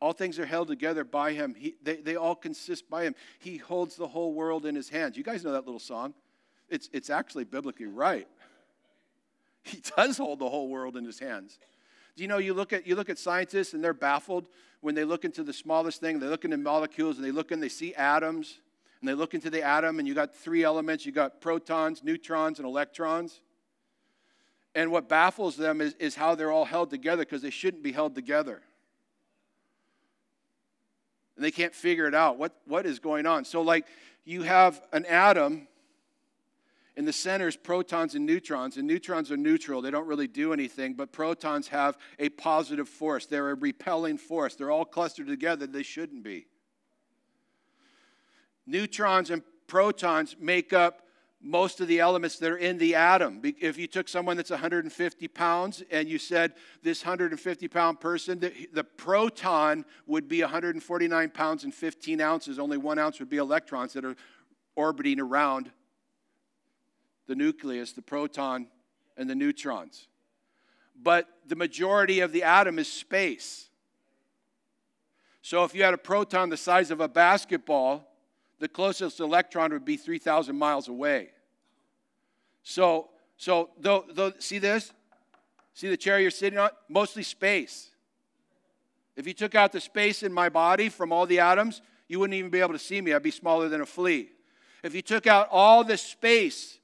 [0.00, 1.54] All things are held together by him.
[1.58, 3.14] He, they, they all consist by him.
[3.40, 5.16] He holds the whole world in his hands.
[5.16, 6.14] You guys know that little song?
[6.68, 8.28] It's, it's actually biblically right.
[9.62, 11.58] He does hold the whole world in his hands.
[12.16, 14.48] Do you know you look at you look at scientists and they're baffled
[14.80, 17.62] when they look into the smallest thing, they look into molecules and they look and
[17.62, 18.58] they see atoms
[19.00, 22.58] and they look into the atom and you got three elements, you got protons, neutrons,
[22.58, 23.40] and electrons.
[24.74, 27.92] And what baffles them is, is how they're all held together because they shouldn't be
[27.92, 28.60] held together.
[31.36, 32.38] And they can't figure it out.
[32.38, 33.44] What, what is going on?
[33.44, 33.86] So, like,
[34.24, 35.66] you have an atom
[36.96, 39.82] in the center is protons and neutrons, and neutrons are neutral.
[39.82, 43.26] They don't really do anything, but protons have a positive force.
[43.26, 44.54] They're a repelling force.
[44.54, 45.66] They're all clustered together.
[45.66, 46.46] They shouldn't be.
[48.66, 51.00] Neutrons and protons make up
[51.42, 53.40] most of the elements that are in the atom.
[53.42, 58.52] If you took someone that's 150 pounds and you said this 150 pound person, the,
[58.72, 62.58] the, proton would be 149 pounds and 15 ounces.
[62.58, 64.16] Only one ounce would be electrons that are
[64.74, 65.70] orbiting around
[67.26, 68.66] the nucleus, the proton,
[69.16, 70.08] and the neutrons.
[71.00, 73.68] But the majority of the atom is space.
[75.42, 78.08] So if you had a proton the size of a basketball,
[78.60, 81.30] the closest electron would be 3,000 miles away.
[82.62, 84.92] So, so though, though, see this?
[85.74, 86.70] See the chair you're sitting on?
[86.88, 87.90] Mostly space.
[89.16, 92.36] If you took out the space in my body from all the atoms, you wouldn't
[92.38, 93.12] even be able to see me.
[93.12, 94.30] I'd be smaller than a flea.
[94.82, 96.78] If you took out all the space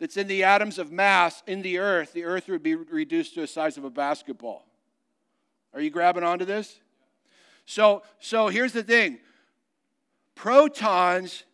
[0.00, 3.42] that's in the atoms of mass in the earth, the earth would be reduced to
[3.42, 4.66] the size of a basketball.
[5.74, 6.80] Are you grabbing onto this?
[7.66, 9.20] So, so here's the thing
[10.34, 11.44] protons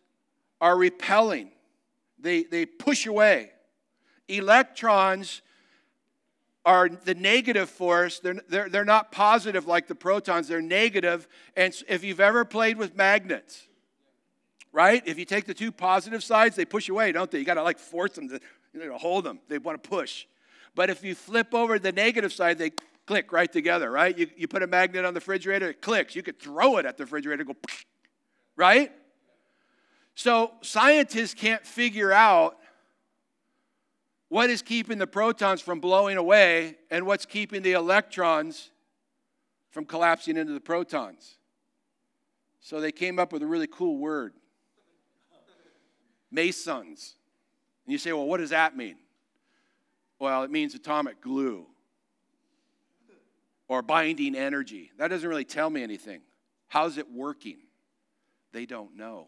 [0.59, 1.51] are repelling,
[2.17, 3.51] they, they push away.
[4.27, 5.41] Electrons
[6.65, 8.19] are the negative force.
[8.19, 11.27] They're, they're, they're not positive like the protons, they're negative.
[11.55, 13.66] And if you've ever played with magnets,
[14.77, 15.01] right?
[15.07, 17.39] If you take the two positive sides, they push away, don't they?
[17.39, 18.39] You got to like force them to
[18.75, 19.39] you know, hold them.
[19.47, 20.27] They want to push.
[20.75, 22.73] But if you flip over the negative side, they
[23.07, 24.15] click right together, right?
[24.15, 26.15] You, you put a magnet on the refrigerator, it clicks.
[26.15, 27.55] You could throw it at the refrigerator, go,
[28.55, 28.91] right?
[30.13, 32.57] So scientists can't figure out
[34.29, 38.69] what is keeping the protons from blowing away and what's keeping the electrons
[39.71, 41.39] from collapsing into the protons.
[42.59, 44.33] So they came up with a really cool word
[46.31, 47.15] mesons.
[47.85, 48.97] And you say, well, what does that mean?
[50.19, 51.65] Well, it means atomic glue
[53.67, 54.91] or binding energy.
[54.97, 56.21] That doesn't really tell me anything.
[56.67, 57.57] How's it working?
[58.51, 59.27] They don't know.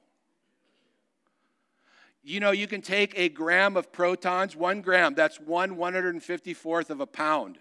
[2.21, 6.99] You know, you can take a gram of protons, one gram, that's one 154th of
[6.99, 7.59] a pound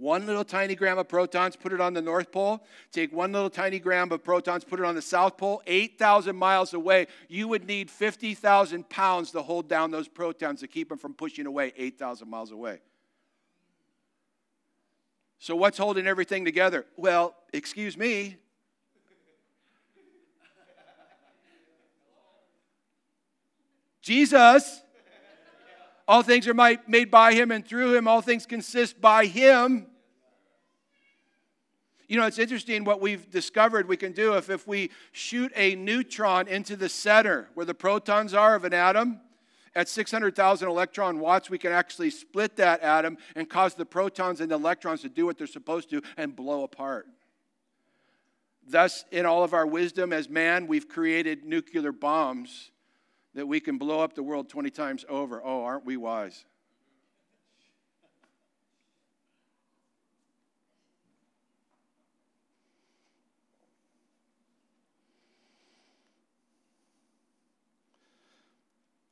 [0.00, 2.64] one little tiny gram of protons, put it on the North Pole.
[2.90, 6.72] Take one little tiny gram of protons, put it on the South Pole, 8,000 miles
[6.72, 7.06] away.
[7.28, 11.44] You would need 50,000 pounds to hold down those protons to keep them from pushing
[11.44, 12.80] away 8,000 miles away.
[15.38, 16.86] So, what's holding everything together?
[16.96, 18.36] Well, excuse me.
[24.00, 24.80] Jesus
[26.10, 28.08] all things are made by him and through him.
[28.08, 29.86] All things consist by him.
[32.08, 35.76] You know, it's interesting what we've discovered we can do if, if we shoot a
[35.76, 39.20] neutron into the center where the protons are of an atom.
[39.76, 44.50] At 600,000 electron watts, we can actually split that atom and cause the protons and
[44.50, 47.06] the electrons to do what they're supposed to and blow apart.
[48.66, 52.72] Thus, in all of our wisdom as man, we've created nuclear bombs
[53.34, 55.40] that we can blow up the world 20 times over.
[55.44, 56.44] Oh, aren't we wise?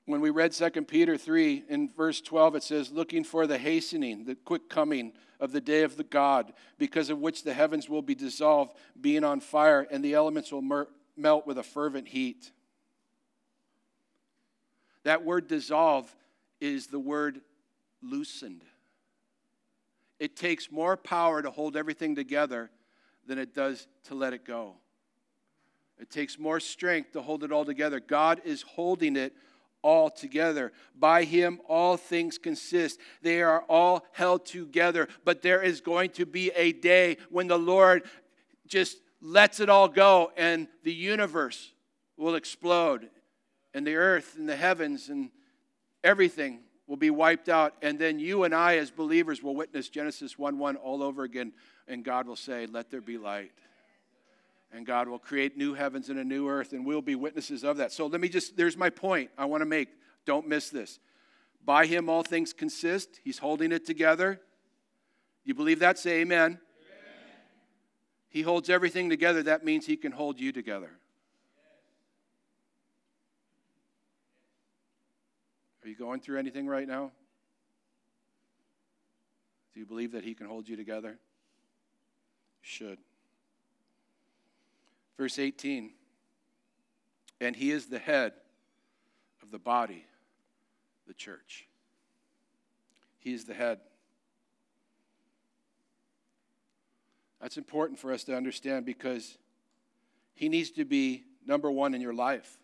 [0.09, 4.25] When we read 2 Peter 3 in verse 12, it says, Looking for the hastening,
[4.25, 8.01] the quick coming of the day of the God, because of which the heavens will
[8.01, 12.53] be dissolved, being on fire, and the elements will mer- melt with a fervent heat.
[15.09, 16.15] That word dissolve
[16.61, 17.41] is the word
[18.03, 18.63] loosened.
[20.19, 22.71] It takes more power to hold everything together
[23.27, 24.75] than it does to let it go.
[25.99, 28.01] It takes more strength to hold it all together.
[28.01, 29.35] God is holding it
[29.81, 30.73] all together.
[30.95, 33.01] By him, all things consist.
[33.23, 35.09] They are all held together.
[35.25, 38.03] But there is going to be a day when the Lord
[38.67, 41.73] just lets it all go and the universe
[42.19, 43.09] will explode
[43.75, 45.31] and the earth and the heavens and
[46.03, 47.75] everything will be wiped out.
[47.83, 51.53] And then you and I, as believers, will witness Genesis 1 1 all over again.
[51.87, 53.53] And God will say, Let there be light
[54.73, 57.79] and God will create new heavens and a new earth, and we'll be witnesses of
[57.79, 57.93] that.
[57.93, 59.89] So let me just, there's my point I want to make.
[60.27, 60.99] Don't miss this.
[61.65, 63.21] By him, all things consist.
[63.25, 64.41] He's holding it together.
[65.45, 65.99] You believe that?
[65.99, 66.43] Say amen.
[66.43, 66.59] amen.
[68.29, 69.43] He holds everything together.
[69.43, 70.91] That means he can hold you together.
[75.89, 77.13] Are you going through anything right now?
[79.73, 81.09] Do you believe that he can hold you together?
[81.09, 81.17] You
[82.61, 82.99] should.
[85.17, 85.93] Verse 18
[87.41, 88.35] And he is the head
[89.43, 90.05] of the body,
[91.07, 91.67] the church.
[93.17, 93.79] He is the head.
[97.41, 99.39] That's important for us to understand because
[100.35, 102.59] he needs to be number one in your life.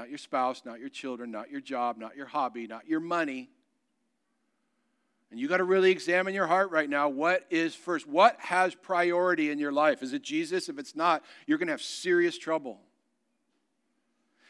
[0.00, 3.50] Not your spouse, not your children, not your job, not your hobby, not your money.
[5.30, 7.10] And you got to really examine your heart right now.
[7.10, 8.08] What is first?
[8.08, 10.02] What has priority in your life?
[10.02, 10.70] Is it Jesus?
[10.70, 12.80] If it's not, you're going to have serious trouble.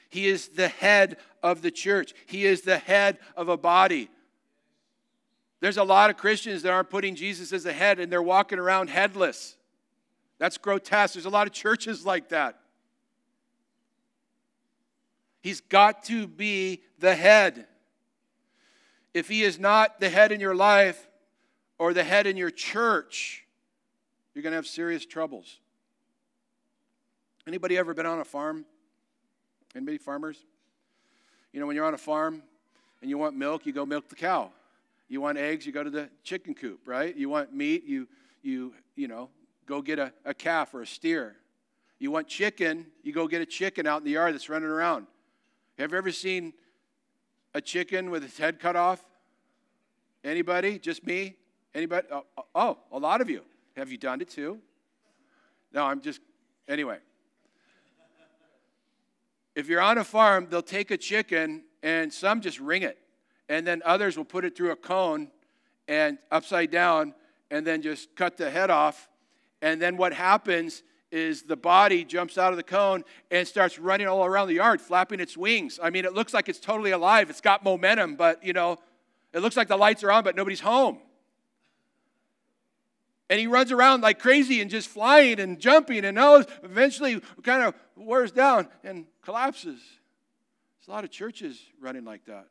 [0.08, 4.08] He is the head of the church, He is the head of a body.
[5.58, 8.60] There's a lot of Christians that aren't putting Jesus as the head and they're walking
[8.60, 9.56] around headless.
[10.38, 11.14] That's grotesque.
[11.14, 12.59] There's a lot of churches like that.
[15.40, 17.66] He's got to be the head
[19.14, 21.08] if he is not the head in your life
[21.78, 23.44] or the head in your church,
[24.34, 25.58] you're going to have serious troubles.
[27.46, 28.64] Anybody ever been on a farm?
[29.74, 30.38] Anybody farmers?
[31.52, 32.42] You know, when you're on a farm
[33.00, 34.50] and you want milk, you go milk the cow.
[35.08, 37.16] You want eggs, you go to the chicken coop, right?
[37.16, 38.06] You want meat, you
[38.42, 39.28] you you know,
[39.66, 41.34] go get a, a calf or a steer.
[41.98, 45.06] You want chicken, you go get a chicken out in the yard that's running around.
[45.80, 46.52] Have you ever seen
[47.54, 49.02] a chicken with its head cut off?
[50.22, 50.78] Anybody?
[50.78, 51.36] Just me?
[51.74, 52.06] Anybody?
[52.12, 53.40] Oh, oh, oh, a lot of you.
[53.78, 54.58] Have you done it too?
[55.72, 56.20] No, I'm just,
[56.68, 56.98] anyway.
[59.54, 62.98] If you're on a farm, they'll take a chicken and some just ring it.
[63.48, 65.30] And then others will put it through a cone
[65.88, 67.14] and upside down
[67.50, 69.08] and then just cut the head off.
[69.62, 74.06] And then what happens is the body jumps out of the cone and starts running
[74.06, 75.78] all around the yard, flapping its wings.
[75.82, 77.30] I mean, it looks like it's totally alive.
[77.30, 78.78] It's got momentum, but you know,
[79.32, 80.98] it looks like the lights are on, but nobody's home.
[83.28, 87.62] And he runs around like crazy and just flying and jumping, and now eventually kind
[87.62, 89.80] of wears down and collapses.
[90.78, 92.46] There's a lot of churches running like that.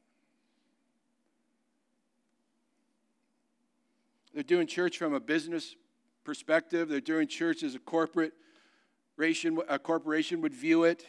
[4.34, 5.76] They're doing church from a business
[6.24, 6.88] perspective.
[6.88, 8.34] They're doing church as a corporate
[9.68, 11.06] a corporation would view it.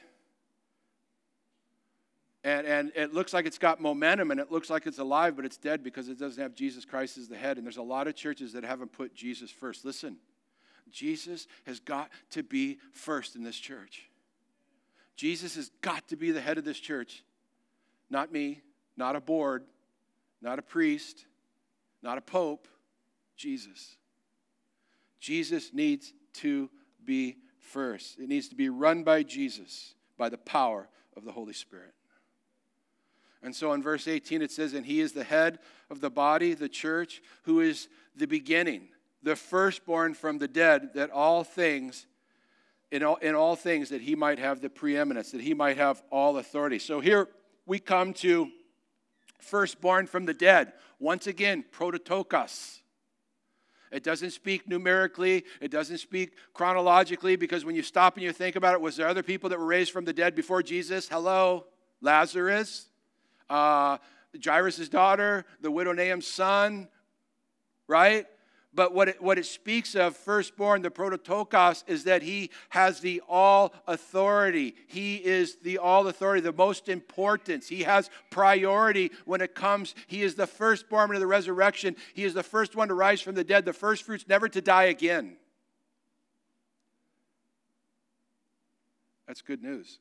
[2.42, 5.44] And, and it looks like it's got momentum and it looks like it's alive, but
[5.44, 7.58] it's dead because it doesn't have Jesus Christ as the head.
[7.58, 9.84] And there's a lot of churches that haven't put Jesus first.
[9.84, 10.16] Listen,
[10.90, 14.08] Jesus has got to be first in this church.
[15.16, 17.22] Jesus has got to be the head of this church.
[18.08, 18.62] Not me,
[18.96, 19.64] not a board,
[20.40, 21.26] not a priest,
[22.02, 22.66] not a pope,
[23.36, 23.96] Jesus.
[25.20, 26.70] Jesus needs to
[27.04, 28.18] be first.
[28.18, 31.94] It needs to be run by Jesus by the power of the Holy Spirit.
[33.42, 35.58] And so in verse 18 it says, And he is the head
[35.88, 38.88] of the body, the church, who is the beginning,
[39.22, 42.06] the firstborn from the dead, that all things,
[42.90, 46.02] in all, in all things, that he might have the preeminence, that he might have
[46.10, 46.78] all authority.
[46.78, 47.28] So here
[47.66, 48.50] we come to
[49.38, 50.72] firstborn from the dead.
[50.98, 52.80] Once again, prototokos.
[53.90, 58.56] It doesn't speak numerically, it doesn't speak chronologically, because when you stop and you think
[58.56, 61.08] about it, was there other people that were raised from the dead before Jesus?
[61.08, 61.66] Hello,
[62.00, 62.86] Lazarus,
[63.48, 63.98] uh,
[64.42, 66.88] Jairus' daughter, the widow Nain's son,
[67.88, 68.26] right?
[68.72, 73.20] But what it, what it speaks of, firstborn, the prototokos, is that he has the
[73.28, 74.76] all authority.
[74.86, 77.68] He is the all authority, the most importance.
[77.68, 79.96] He has priority when it comes.
[80.06, 81.96] He is the firstborn of the resurrection.
[82.14, 84.60] He is the first one to rise from the dead, the first fruits never to
[84.60, 85.36] die again.
[89.26, 89.98] That's good news.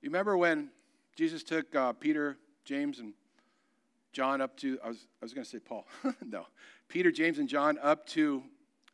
[0.00, 0.70] You remember when
[1.16, 3.14] Jesus took uh, Peter, James, and
[4.14, 5.86] John up to, I was, I was going to say Paul.
[6.24, 6.46] no.
[6.88, 8.42] Peter, James, and John up to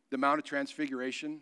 [0.09, 1.41] the Mount of Transfiguration.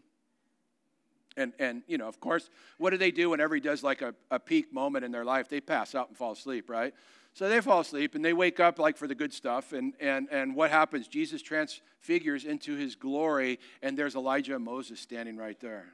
[1.38, 4.13] And, and, you know, of course, what do they do whenever he does like a,
[4.30, 5.47] a peak moment in their life?
[5.47, 6.93] They pass out and fall asleep, right?
[7.34, 9.71] So they fall asleep and they wake up like for the good stuff.
[9.71, 11.07] And, and, and what happens?
[11.07, 15.86] Jesus transfigures into his glory, and there's Elijah and Moses standing right there.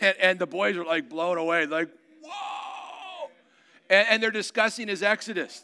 [0.00, 1.88] And, and the boys are like blown away, like,
[2.20, 3.30] whoa!
[3.88, 5.62] And, and they're discussing his exodus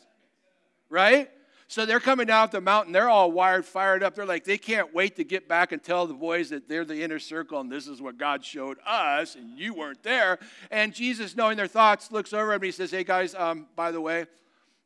[0.93, 1.30] right?
[1.68, 2.93] So they're coming down the mountain.
[2.93, 4.14] They're all wired, fired up.
[4.14, 7.03] They're like, they can't wait to get back and tell the boys that they're the
[7.03, 10.38] inner circle and this is what God showed us and you weren't there.
[10.70, 13.68] And Jesus, knowing their thoughts, looks over at me and he says, Hey guys, um,
[13.74, 14.26] by the way,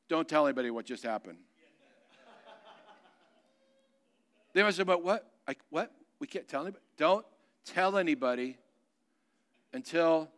[0.09, 1.39] don't tell anybody what just happened.
[4.53, 5.29] they must have, but what?
[5.49, 5.91] Like, what?
[6.21, 6.85] We can't tell anybody?
[6.97, 7.27] Don't
[7.65, 8.59] tell anybody
[9.73, 10.31] until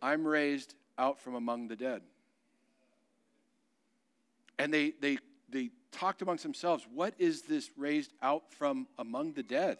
[0.00, 2.02] I'm raised out from among the dead.
[4.58, 9.42] And they, they, they talked amongst themselves, What is this raised out from among the
[9.42, 9.78] dead?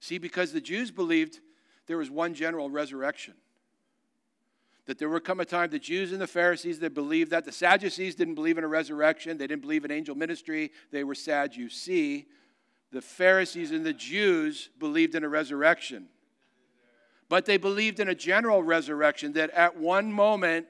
[0.00, 1.40] See, because the Jews believed
[1.86, 3.34] there was one general resurrection.
[4.86, 7.46] That there would come a time, the Jews and the Pharisees that believed that.
[7.46, 11.14] The Sadducees didn't believe in a resurrection, they didn't believe in angel ministry, they were
[11.14, 12.26] sad, you see.
[12.92, 16.08] The Pharisees and the Jews believed in a resurrection.
[17.28, 20.66] But they believed in a general resurrection, that at one moment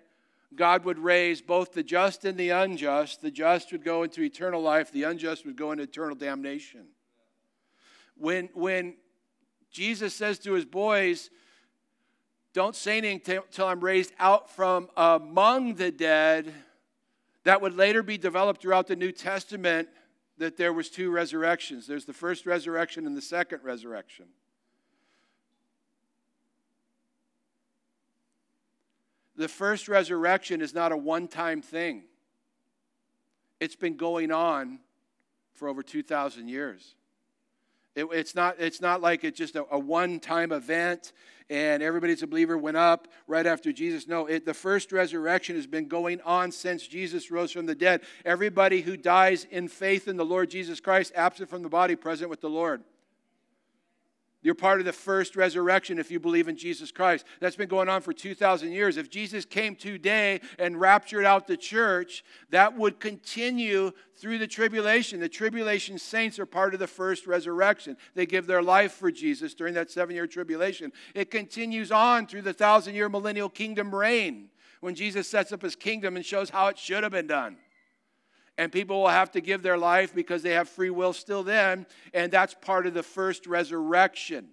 [0.57, 3.23] God would raise both the just and the unjust.
[3.23, 6.87] The just would go into eternal life, the unjust would go into eternal damnation.
[8.17, 8.97] When, when
[9.71, 11.31] Jesus says to his boys,
[12.53, 16.55] Don't say anything until I'm raised out from among the dead,
[17.45, 19.89] that would later be developed throughout the New Testament
[20.39, 21.87] that there was two resurrections.
[21.87, 24.27] There's the first resurrection and the second resurrection.
[29.37, 32.05] The first resurrection is not a one time thing,
[33.61, 34.81] it's been going on
[35.55, 36.95] for over 2,000 years.
[37.95, 41.13] It, it's, not, it's not like it's just a, a one time event
[41.51, 44.09] and everybody's a believer went up right after Jesus.
[44.09, 48.01] No, it, the first resurrection has been going on since Jesus rose from the dead.
[48.25, 52.31] Everybody who dies in faith in the Lord Jesus Christ, absent from the body, present
[52.31, 52.83] with the Lord.
[54.45, 57.25] You're part of the first resurrection if you believe in Jesus Christ.
[57.41, 58.99] That's been going on for 2,000 years.
[58.99, 65.19] If Jesus came today and raptured out the church, that would continue through the tribulation.
[65.19, 67.97] The tribulation saints are part of the first resurrection.
[68.15, 70.93] They give their life for Jesus during that seven year tribulation.
[71.15, 75.75] It continues on through the thousand year millennial kingdom reign when Jesus sets up his
[75.75, 77.57] kingdom and shows how it should have been done
[78.57, 81.87] and people will have to give their life because they have free will still then,
[82.13, 84.49] and that's part of the first resurrection.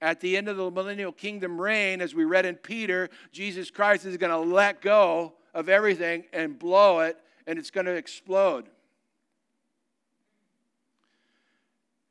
[0.00, 4.04] At the end of the millennial kingdom reign, as we read in Peter, Jesus Christ
[4.04, 8.68] is going to let go of everything and blow it, and it's going to explode.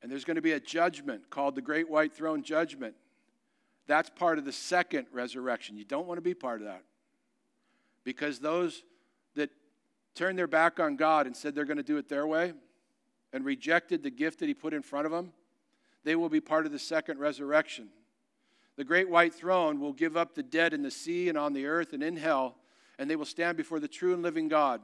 [0.01, 2.95] And there's going to be a judgment called the Great White Throne Judgment.
[3.87, 5.75] That's part of the second resurrection.
[5.75, 6.83] You don't want to be part of that.
[8.03, 8.83] Because those
[10.15, 12.53] turned their back on God and said they're going to do it their way
[13.33, 15.31] and rejected the gift that He put in front of them,
[16.03, 17.89] they will be part of the second resurrection.
[18.75, 21.65] The great white throne will give up the dead in the sea and on the
[21.65, 22.55] earth and in hell,
[22.97, 24.81] and they will stand before the true and living God.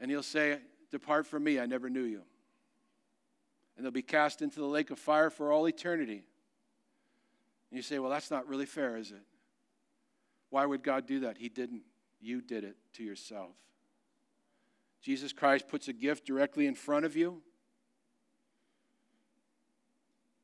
[0.00, 0.58] And He'll say,
[0.90, 2.22] Depart from me, I never knew you.
[3.76, 6.24] And they'll be cast into the lake of fire for all eternity.
[7.70, 9.22] And you say, Well, that's not really fair, is it?
[10.50, 11.36] Why would God do that?
[11.36, 11.82] He didn't.
[12.24, 13.50] You did it to yourself.
[15.02, 17.42] Jesus Christ puts a gift directly in front of you,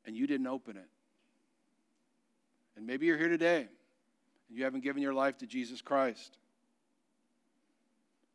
[0.04, 0.88] and you didn't open it.
[2.76, 3.60] And maybe you're here today
[4.48, 6.36] and you haven't given your life to Jesus Christ.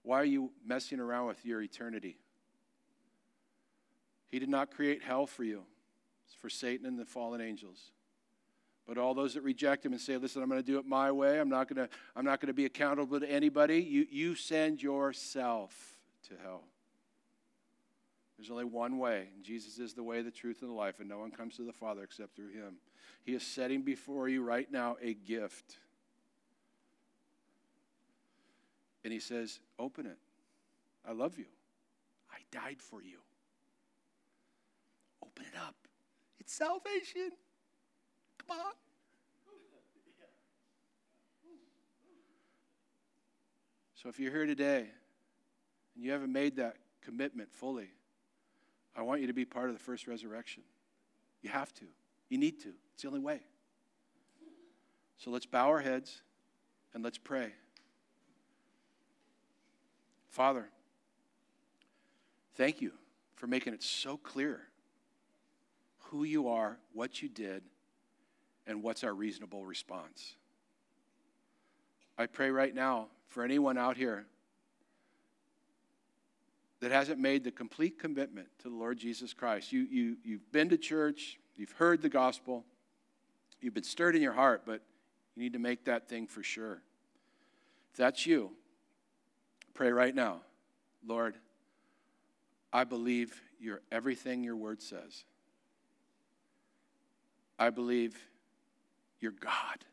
[0.01, 2.17] Why are you messing around with your eternity?
[4.27, 5.63] He did not create hell for you,
[6.25, 7.91] it's for Satan and the fallen angels.
[8.87, 11.11] But all those that reject him and say, listen, I'm going to do it my
[11.11, 14.35] way, I'm not going to, I'm not going to be accountable to anybody, you, you
[14.35, 15.97] send yourself
[16.29, 16.63] to hell.
[18.37, 21.07] There's only one way, and Jesus is the way, the truth, and the life, and
[21.07, 22.75] no one comes to the Father except through him.
[23.23, 25.77] He is setting before you right now a gift.
[29.03, 30.17] And he says, Open it.
[31.07, 31.45] I love you.
[32.31, 33.17] I died for you.
[35.23, 35.75] Open it up.
[36.39, 37.31] It's salvation.
[38.47, 38.73] Come on.
[43.95, 44.85] So if you're here today
[45.95, 47.89] and you haven't made that commitment fully,
[48.95, 50.63] I want you to be part of the first resurrection.
[51.41, 51.85] You have to.
[52.29, 52.69] You need to.
[52.93, 53.41] It's the only way.
[55.17, 56.21] So let's bow our heads
[56.93, 57.53] and let's pray.
[60.29, 60.69] Father,
[62.55, 62.91] thank you
[63.35, 64.61] for making it so clear
[65.97, 67.63] who you are, what you did,
[68.67, 70.35] and what's our reasonable response.
[72.17, 74.25] I pray right now for anyone out here
[76.79, 79.71] that hasn't made the complete commitment to the Lord Jesus Christ.
[79.71, 82.63] You, you, you've been to church, you've heard the gospel,
[83.61, 84.81] you've been stirred in your heart, but
[85.35, 86.81] you need to make that thing for sure.
[87.91, 88.51] If that's you,
[89.73, 90.41] pray right now
[91.05, 91.35] Lord,
[92.73, 95.23] I believe you're everything your word says.
[97.57, 98.17] I believe
[99.25, 99.83] you're God,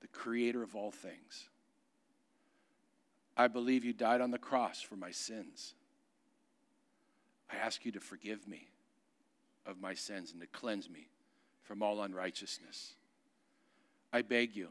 [0.00, 1.50] the creator of all things.
[3.36, 5.74] I believe you died on the cross for my sins.
[7.52, 8.68] I ask you to forgive me
[9.66, 11.08] of my sins and to cleanse me
[11.62, 12.94] from all unrighteousness.
[14.14, 14.70] I beg you,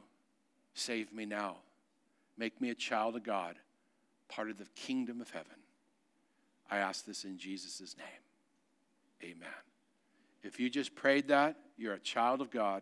[0.73, 1.57] save me now.
[2.39, 3.57] Make me a child of God,
[4.27, 5.59] part of the kingdom of heaven.
[6.71, 9.31] I ask this in Jesus' name.
[9.31, 9.47] Amen.
[10.41, 12.81] If you just prayed that, you're a child of God.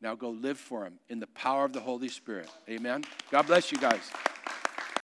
[0.00, 2.48] Now go live for Him in the power of the Holy Spirit.
[2.68, 3.04] Amen.
[3.30, 4.10] God bless you guys.